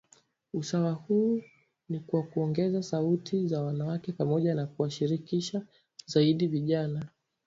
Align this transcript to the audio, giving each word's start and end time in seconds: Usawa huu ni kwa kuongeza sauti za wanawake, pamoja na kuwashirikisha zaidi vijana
Usawa 0.53 0.91
huu 0.91 1.41
ni 1.89 1.99
kwa 1.99 2.23
kuongeza 2.23 2.83
sauti 2.83 3.47
za 3.47 3.61
wanawake, 3.63 4.11
pamoja 4.11 4.55
na 4.55 4.65
kuwashirikisha 4.65 5.65
zaidi 6.05 6.47
vijana 6.47 7.09